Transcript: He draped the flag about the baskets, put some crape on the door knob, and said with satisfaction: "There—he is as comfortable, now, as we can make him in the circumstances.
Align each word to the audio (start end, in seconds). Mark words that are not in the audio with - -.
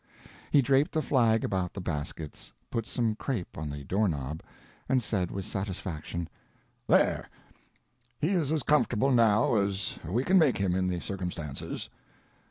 He 0.49 0.63
draped 0.63 0.93
the 0.93 1.01
flag 1.03 1.43
about 1.43 1.73
the 1.73 1.79
baskets, 1.79 2.53
put 2.71 2.87
some 2.87 3.13
crape 3.13 3.55
on 3.55 3.69
the 3.69 3.83
door 3.83 4.07
knob, 4.09 4.41
and 4.89 5.03
said 5.03 5.29
with 5.29 5.45
satisfaction: 5.45 6.27
"There—he 6.87 8.29
is 8.29 8.51
as 8.51 8.63
comfortable, 8.63 9.11
now, 9.11 9.57
as 9.57 9.99
we 10.03 10.23
can 10.23 10.39
make 10.39 10.57
him 10.57 10.73
in 10.73 10.87
the 10.87 11.01
circumstances. 11.01 11.87